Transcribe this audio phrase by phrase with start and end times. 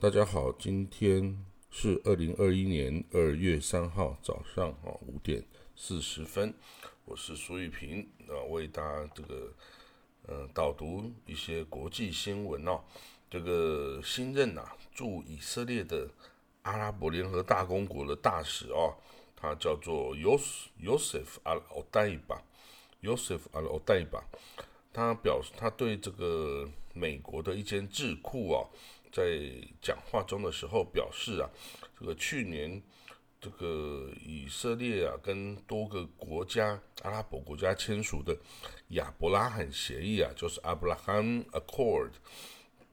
[0.00, 6.54] 大家好，今天是二零二一年二月三号早上啊五点四十分，
[7.04, 9.52] 我是苏玉平啊，为大家这个
[10.28, 12.80] 呃导读一些国际新闻哦。
[13.28, 16.08] 这个新任呐驻以色列的
[16.62, 18.94] 阿拉伯联合大公国的大使哦，
[19.34, 24.22] 他叫做 Yos Yosef Al Odaiba，Yosef Al Odaiba，
[24.92, 28.62] 他表示他对这个美国的一间智库啊。
[29.10, 29.40] 在
[29.80, 31.48] 讲话中的时候表示啊，
[31.98, 32.82] 这个去年
[33.40, 38.36] 这个以色列啊跟多个国家阿拉伯国家签署的
[38.88, 42.10] 亚伯拉罕协议啊，就是 Abraham Accord，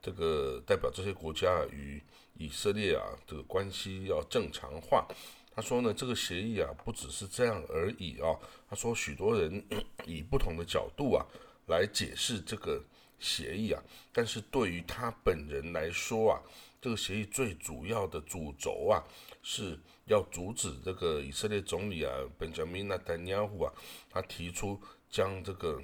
[0.00, 2.02] 这个代表这些国家与
[2.34, 5.06] 以色列啊这个关系要正常化。
[5.54, 8.34] 他说呢，这个协议啊不只是这样而已啊。
[8.68, 9.64] 他说许多人
[10.04, 11.24] 以不同的角度啊
[11.66, 12.82] 来解释这个。
[13.18, 16.42] 协议啊，但是对于他本人来说啊，
[16.80, 19.02] 这个协议最主要的主轴啊，
[19.42, 23.72] 是要阻止这个以色列总理啊，本杰明纳丹尼亚胡啊，
[24.10, 25.82] 他提出将这个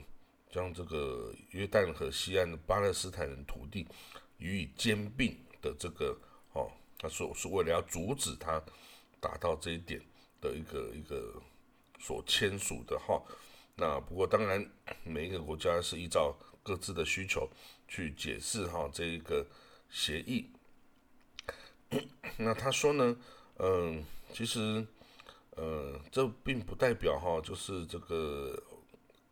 [0.50, 3.86] 将这个约旦河西岸的巴勒斯坦人土地
[4.36, 6.14] 予以兼并的这个
[6.52, 8.62] 哦，他说是为了要阻止他
[9.20, 10.00] 达到这一点
[10.40, 11.40] 的一个一个
[11.98, 13.22] 所签署的哈。
[13.74, 14.70] 那不过当然，
[15.02, 16.36] 每一个国家是依照。
[16.62, 17.48] 各自的需求
[17.88, 19.46] 去解释哈这一个
[19.90, 20.50] 协议。
[22.38, 23.16] 那他说呢，
[23.58, 24.86] 嗯，其实，
[25.50, 28.60] 呃，这并不代表哈，就是这个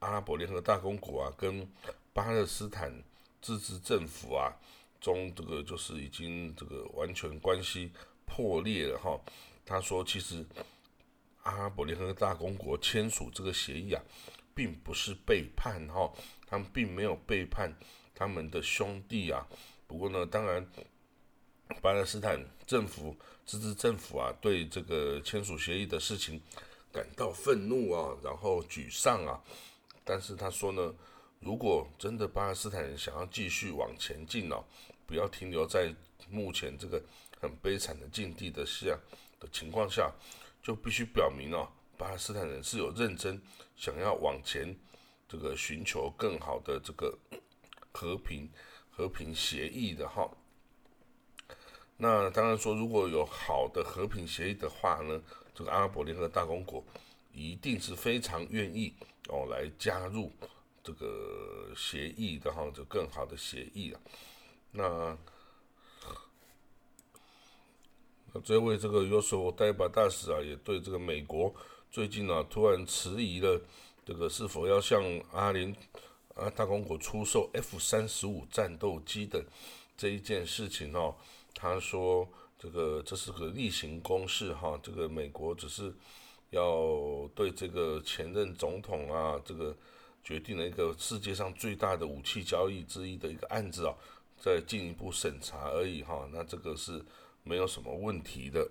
[0.00, 1.66] 阿拉伯联合大公国啊，跟
[2.12, 2.92] 巴勒斯坦
[3.40, 4.52] 自治政府啊
[5.00, 7.90] 中这个就是已经这个完全关系
[8.26, 9.18] 破裂了哈。
[9.64, 10.44] 他说，其实
[11.44, 14.02] 阿拉伯联合大公国签署这个协议啊。
[14.54, 16.12] 并不是背叛哈，
[16.46, 17.74] 他们并没有背叛
[18.14, 19.46] 他们的兄弟啊。
[19.86, 20.66] 不过呢，当然，
[21.80, 26.40] 巴勒斯坦政府、自治政府啊，对这个签署协议的事情
[26.92, 29.42] 感到愤怒啊，然后沮丧啊。
[30.04, 30.94] 但是他说呢，
[31.40, 34.64] 如果真的巴勒斯坦人想要继续往前进哦，
[35.06, 35.94] 不要停留在
[36.28, 37.02] 目前这个
[37.40, 38.98] 很悲惨的境地的下
[39.38, 40.12] 的情况下，
[40.62, 41.68] 就必须表明哦。
[42.00, 43.38] 巴勒斯坦人是有认真
[43.76, 44.74] 想要往前，
[45.28, 47.18] 这个寻求更好的这个
[47.92, 48.48] 和平
[48.90, 50.26] 和平协议的哈。
[51.98, 55.20] 那当然说，如果有好的和平协议的话呢，
[55.54, 56.82] 这个阿拉伯联合大公国
[57.34, 58.94] 一定是非常愿意
[59.28, 60.32] 哦来加入
[60.82, 64.00] 这个协议的哈，就更好的协议了。
[64.70, 65.18] 那
[68.32, 71.54] 那这位这个有所代表大使啊，也对这个美国。
[71.90, 73.60] 最近呢，突然迟疑了
[74.06, 75.02] 这个是否要向
[75.32, 75.74] 阿联
[76.36, 79.44] 啊大公国出售 F 三十五战斗机的
[79.96, 81.16] 这一件事情哦，
[81.52, 85.92] 他说这个这是个例行公事哈，这个美国只是
[86.50, 89.76] 要对这个前任总统啊这个
[90.22, 93.92] 决定了一个世界上最大的武器交易之一的一个案子啊，
[94.38, 97.04] 再进一步审查而已哈，那这个是
[97.42, 98.70] 没有什么问题的。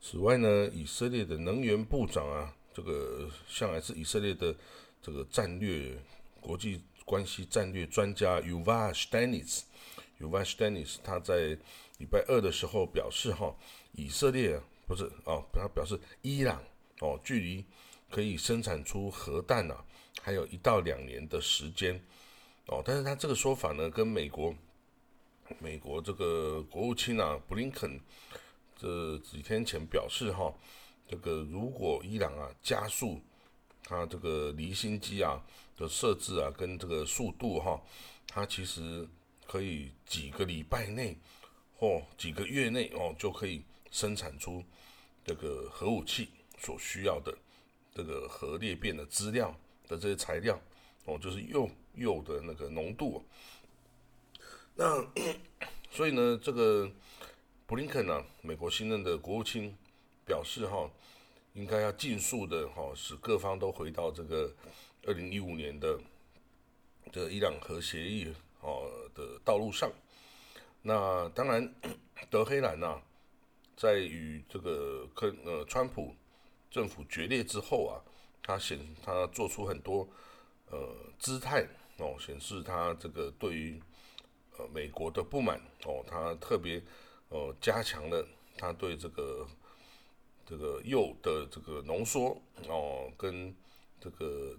[0.00, 4.54] 此外呢，以色列的能源部长啊，这个向来是以色列的
[5.02, 6.00] 这个战略
[6.40, 11.58] 国际关系战略专家 Yuval Steinitz，Yuval Steinitz 他在
[11.98, 13.54] 礼拜二的时候表示哈，
[13.92, 16.62] 以色列不是哦，他表示伊朗
[17.00, 17.64] 哦，距离
[18.08, 19.84] 可以生产出核弹啊，
[20.22, 22.00] 还有一到两年的时间
[22.66, 24.54] 哦，但是他这个说法呢，跟美国
[25.58, 28.00] 美国这个国务卿啊布林肯。
[28.80, 30.54] 这几天前表示哈，
[31.08, 33.20] 这个如果伊朗啊加速
[33.82, 35.42] 它这个离心机啊
[35.76, 37.82] 的设置啊跟这个速度哈，
[38.28, 39.04] 它其实
[39.48, 41.18] 可以几个礼拜内
[41.76, 44.62] 或几个月内哦就可以生产出
[45.24, 47.36] 这个核武器所需要的
[47.92, 49.52] 这个核裂变的资料
[49.88, 50.56] 的这些材料
[51.04, 53.24] 哦，就是铀铀的那个浓度。
[54.76, 55.04] 那
[55.90, 56.88] 所以呢，这个。
[57.68, 59.76] 布林肯呢，美国新任的国务卿
[60.24, 60.90] 表示，哈，
[61.52, 64.50] 应该要尽速的哈，使各方都回到这个
[65.04, 66.00] 二零一五年的
[67.12, 69.92] 这个伊朗核协议哦的道路上。
[70.80, 71.74] 那当然，
[72.30, 73.02] 德黑兰呐，
[73.76, 76.16] 在与这个克呃川普
[76.70, 78.00] 政府决裂之后啊，
[78.42, 80.08] 他显他做出很多
[80.70, 81.68] 呃姿态
[81.98, 83.78] 哦，显示他这个对于
[84.56, 86.82] 呃美国的不满哦，他特别。
[87.28, 88.26] 哦，加强了
[88.56, 89.46] 他对这个
[90.46, 93.54] 这个铀的这个浓缩哦，跟
[94.00, 94.56] 这个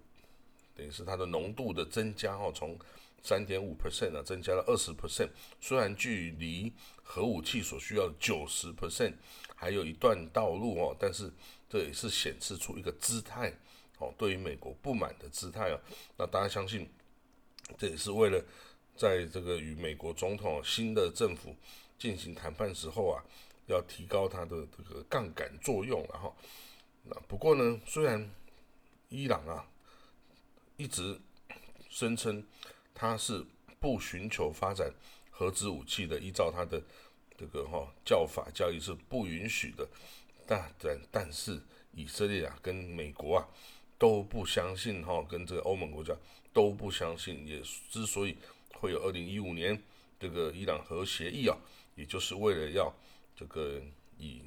[0.76, 2.78] 等于是它的浓度的增加哦，从
[3.22, 5.30] 三点五 percent 啊，增加了二十 percent。
[5.60, 6.72] 虽然距离
[7.04, 9.14] 核武器所需要九十 percent
[9.56, 11.30] 还有一段道路哦，但是
[11.68, 13.52] 这也是显示出一个姿态
[13.98, 15.80] 哦，对于美国不满的姿态哦。
[16.18, 16.90] 那大家相信，
[17.78, 18.42] 这也是为了
[18.96, 21.54] 在这个与美国总统新的政府
[22.00, 23.22] 进行谈判时候啊，
[23.68, 26.34] 要提高它的这个杠杆作用了哈。
[27.04, 28.32] 那不过呢，虽然
[29.10, 29.68] 伊朗啊
[30.78, 31.20] 一直
[31.90, 32.44] 声称
[32.94, 33.46] 它是
[33.80, 34.92] 不寻求发展
[35.30, 36.82] 核子武器的，依照它的
[37.38, 39.88] 这个哈教法教义是不允许的。
[40.48, 41.62] 但但但是
[41.92, 43.48] 以色列啊跟美国啊
[43.98, 46.16] 都不相信哈，跟这个欧盟国家
[46.54, 47.46] 都不相信。
[47.46, 48.38] 也之所以
[48.74, 49.82] 会有二零一五年
[50.20, 51.58] 这个伊朗核协议啊，
[52.00, 52.92] 也就是为了要
[53.36, 53.80] 这个
[54.18, 54.42] 以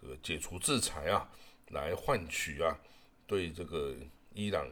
[0.00, 1.28] 这个解除制裁啊。
[1.70, 2.78] 来换取啊，
[3.26, 3.92] 对这个
[4.32, 4.64] 伊朗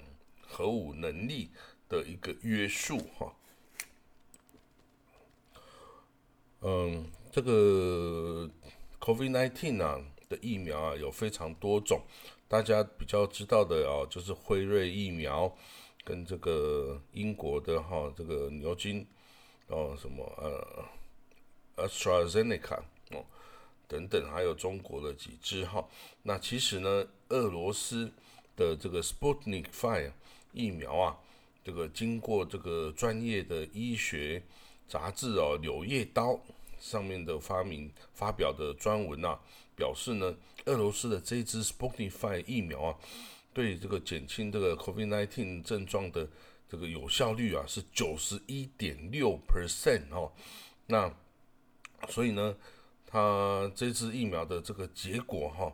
[0.47, 1.51] 核武能力
[1.89, 3.35] 的一个约束哈。
[6.61, 8.49] 嗯，这个
[9.01, 12.01] COVID-19 啊的疫苗啊有非常多种，
[12.47, 15.53] 大家比较知道的啊就是辉瑞疫苗
[16.05, 19.05] 跟这个英国的哈这个牛津
[19.67, 20.85] 哦什么呃
[21.77, 22.81] AstraZeneca
[23.11, 23.25] 哦。
[23.87, 25.87] 等等，还有中国的几支哈。
[26.23, 28.11] 那其实呢，俄罗斯
[28.57, 30.11] 的这个 Sputnik V
[30.53, 31.19] 疫苗啊，
[31.63, 34.43] 这个经过这个专业的医学
[34.89, 36.33] 杂志哦，《柳叶刀》
[36.81, 39.39] 上面的发明发表的专文啊，
[39.77, 40.35] 表示呢，
[40.65, 42.97] 俄罗斯的这支 Sputnik V 疫苗啊，
[43.53, 46.27] 对这个减轻这个 COVID-19 症状的
[46.69, 50.33] 这个有效率啊，是九十一点六 percent 哦。
[50.87, 51.15] 那
[52.09, 52.57] 所以呢？
[53.07, 55.73] 它这支疫苗的这个结果哈，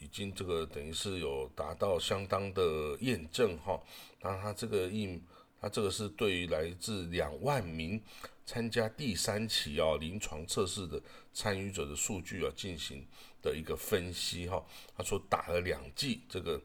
[0.00, 3.78] 已经这个等于是有达到相当的验证哈。
[4.22, 5.20] 那它这个疫，
[5.60, 8.02] 它这个是对于来自两万名
[8.46, 10.98] 参加第三期啊临床测试的
[11.34, 13.06] 参与者的数据啊进行
[13.42, 14.64] 的一个分析哈。
[14.96, 16.58] 他说打了两剂这个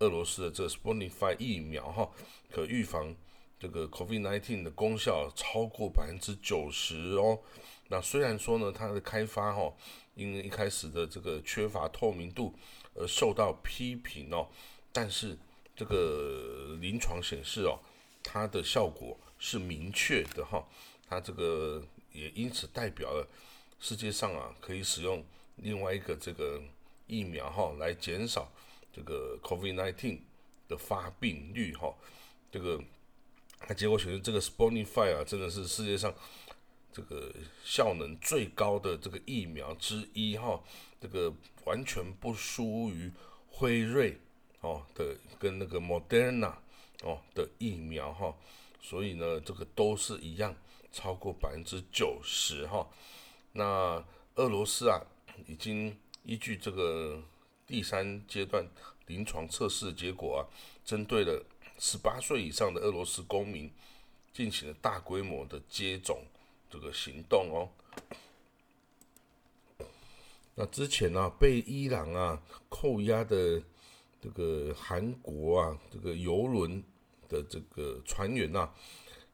[0.00, 2.10] 俄罗斯的这个 Sputnik V 疫苗哈，
[2.50, 3.14] 可预防
[3.56, 7.38] 这个 COVID-19 的功效超过百分之九十哦。
[7.92, 9.70] 那虽然说呢，它的开发哈，
[10.14, 12.54] 因为一开始的这个缺乏透明度
[12.94, 14.48] 而受到批评哦，
[14.90, 15.36] 但是
[15.76, 17.78] 这个临床显示哦，
[18.22, 20.66] 它的效果是明确的哈，
[21.06, 23.28] 它这个也因此代表了
[23.78, 25.22] 世界上啊可以使用
[25.56, 26.62] 另外一个这个
[27.06, 28.50] 疫苗哈来减少
[28.90, 30.18] 这个 COVID-19
[30.66, 31.94] 的发病率哈，
[32.50, 32.82] 这个
[33.58, 36.10] 它结果显示这个 Sputnik V 啊真的是世界上。
[36.92, 37.32] 这个
[37.64, 40.62] 效能最高的这个疫苗之一哈，
[41.00, 41.32] 这个
[41.64, 43.10] 完全不输于
[43.50, 44.18] 辉瑞
[44.60, 46.54] 哦的跟那个 Moderna
[47.02, 48.36] 哦的疫苗哈，
[48.80, 50.54] 所以呢，这个都是一样
[50.92, 52.86] 超过百分之九十哈。
[53.52, 54.04] 那
[54.34, 55.00] 俄罗斯啊，
[55.46, 57.22] 已经依据这个
[57.66, 58.66] 第三阶段
[59.06, 60.40] 临床测试结果啊，
[60.84, 61.42] 针对了
[61.78, 63.72] 十八岁以上的俄罗斯公民
[64.32, 66.22] 进行了大规模的接种。
[66.72, 67.68] 这个行动哦，
[70.54, 73.62] 那之前呢，被伊朗啊扣押的
[74.18, 76.82] 这个韩国啊这个游轮
[77.28, 78.70] 的这个船员呐，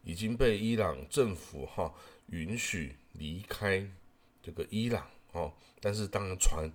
[0.03, 1.95] 已经被伊朗政府哈
[2.27, 3.89] 允许离开
[4.43, 6.69] 这个伊朗哦，但是当然船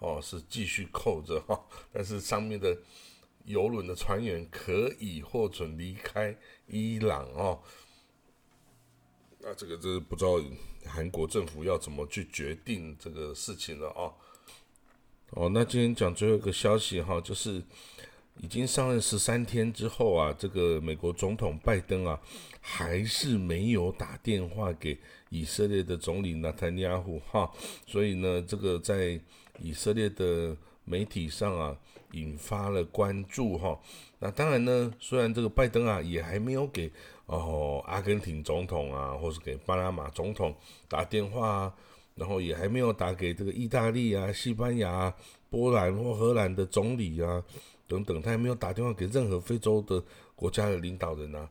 [0.00, 2.76] 哦是继续扣着哈，但是上面的
[3.44, 7.62] 游轮的船员可以获准离开伊朗哦。
[9.40, 10.32] 那这个是不知道
[10.84, 14.10] 韩国政府要怎么去决定这个事情了啊？
[15.30, 17.62] 哦，那今天讲最后一个消息哈，就是
[18.40, 22.20] 已经上任十三天之后啊，这个美国总统拜登啊，
[22.60, 27.48] 还是没有打电话给以色列的总理纳坦尼亚胡哈，
[27.86, 29.20] 所以呢，这个在
[29.60, 31.76] 以色列的媒体上啊，
[32.12, 33.78] 引发了关注哈。
[34.18, 36.90] 那当然呢，虽然这个拜登啊，也还没有给。
[37.28, 40.54] 哦，阿根廷总统啊，或是给巴拿马总统
[40.88, 41.74] 打电话啊，
[42.14, 45.14] 然后也还没有打给这个意大利啊、西班牙、
[45.50, 47.44] 波兰或荷兰的总理啊
[47.86, 50.02] 等等，他也没有打电话给任何非洲的
[50.34, 51.46] 国家的领导人啊，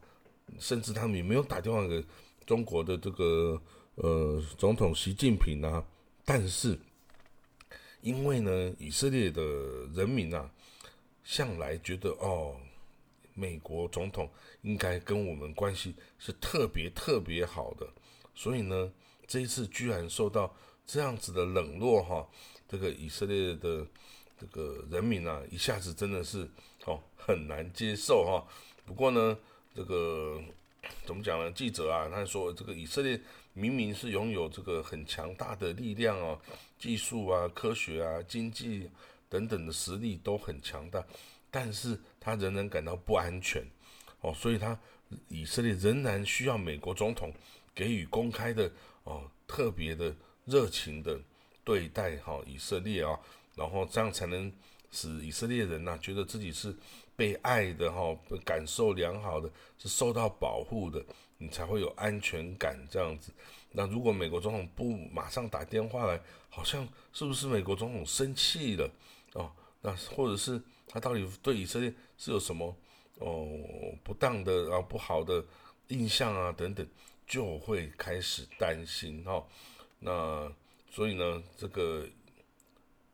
[0.58, 2.04] 甚至他们也没有打电话给
[2.44, 3.62] 中国的这个
[3.96, 5.86] 呃总统习近平啊。
[6.26, 6.76] 但是，
[8.02, 9.44] 因为呢，以色列的
[9.94, 10.50] 人民啊，
[11.24, 12.56] 向来觉得哦。
[13.38, 14.28] 美国总统
[14.64, 17.88] 应该跟我们关系是特别特别好的，
[18.34, 18.92] 所以呢，
[19.28, 20.52] 这一次居然受到
[20.88, 22.28] 这样子的冷落哈，
[22.68, 23.86] 这个以色列的
[24.40, 26.50] 这个人民啊，一下子真的是
[26.86, 28.44] 哦很难接受哈。
[28.86, 29.38] 不过呢，
[29.76, 30.42] 这个
[31.06, 31.52] 怎么讲呢？
[31.52, 33.22] 记者啊，他说这个以色列
[33.54, 36.40] 明明是拥有这个很强大的力量哦，
[36.80, 38.90] 技术啊、科学啊、经济
[39.30, 41.06] 等等的实力都很强大，
[41.50, 43.64] 但是他仍然感到不安全
[44.22, 44.78] 哦，所以他
[45.28, 47.34] 以色列仍然需要美国总统
[47.74, 48.72] 给予公开的
[49.04, 51.20] 哦特别的热情的
[51.64, 53.20] 对待哈以色列啊，
[53.56, 54.52] 然后这样才能
[54.92, 56.76] 使以色列人呐觉得自己是。
[57.18, 59.50] 被爱的哈，感受良好的，
[59.80, 61.04] 是受到保护的，
[61.40, 63.32] 你才会有安全感这样子。
[63.72, 68.88] 那如果美国总统不马上打电话来，好像是不是美国总统生气了
[69.34, 69.52] 哦？
[69.82, 72.76] 那或者是他到底对以色列是有什么
[73.20, 73.48] 哦
[74.04, 75.46] 不当的啊不好的
[75.90, 76.88] 印象啊等等，
[77.28, 79.46] 就会开始担心哈。
[80.00, 80.52] 那
[80.90, 82.08] 所以呢，这个。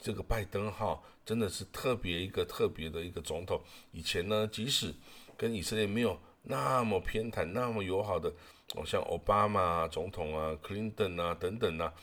[0.06, 3.62] 这个拜登哈真的是特别一个特别的一个总统。
[3.94, 4.94] 以前呢，即使
[5.38, 8.30] 跟以色列没有那么偏袒、那么友好的，
[8.76, 11.94] 哦，像奥巴马总统啊、克林顿啊等等啊，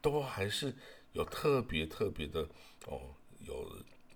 [0.00, 0.74] 都还是
[1.12, 2.40] 有特别特别的
[2.86, 2.98] 哦，
[3.40, 3.70] 有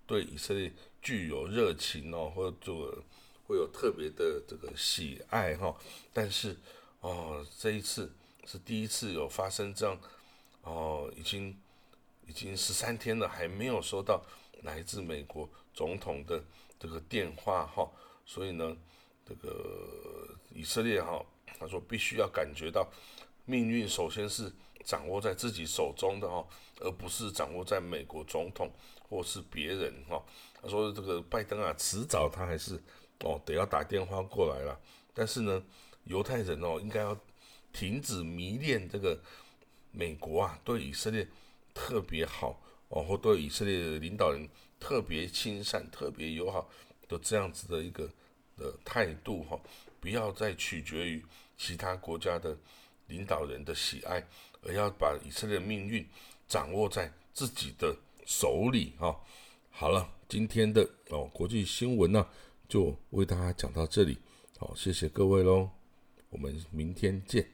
[0.06, 3.02] 对以色列具有热情哦，或者
[3.46, 5.76] 会有特别的这个喜爱哈。
[6.12, 6.56] 但是
[7.00, 8.12] 哦，这一次
[8.46, 9.98] 是第一次有发生这样
[10.62, 11.56] 哦，已经。
[12.26, 14.24] 已经十三天了，还没有收到
[14.62, 16.42] 来自美国总统的
[16.80, 17.86] 这个电话哈，
[18.24, 18.74] 所以呢，
[19.28, 21.22] 这个以色列哈，
[21.58, 22.90] 他说必须要感觉到
[23.44, 24.50] 命运首先是
[24.84, 26.46] 掌握在自己手中的哈，
[26.80, 28.70] 而不是掌握在美国总统
[29.08, 30.22] 或是别人哈。
[30.62, 32.80] 他说这个拜登啊，迟早他还是
[33.20, 34.78] 哦得要打电话过来了，
[35.12, 35.62] 但是呢，
[36.04, 37.18] 犹太人哦应该要
[37.72, 39.18] 停止迷恋这个
[39.90, 41.26] 美国啊，对以色列。
[41.76, 44.48] 特别好哦，或对以色列的领导人
[44.78, 46.70] 特别亲善、特别友好
[47.08, 48.08] 的这样子的一个
[48.56, 49.58] 的态度哈，
[49.98, 51.20] 不要再取决于
[51.58, 52.56] 其他国家的
[53.06, 54.26] 领导人的喜爱，
[54.62, 56.06] 而要把以色列命运
[56.48, 57.96] 掌握在自己的
[58.26, 59.14] 手里啊。
[59.70, 62.26] 好了，今天的哦国际新闻呢，
[62.68, 64.18] 就为大家讲到这里，
[64.58, 65.70] 好，谢谢各位喽，
[66.30, 67.53] 我们明天见。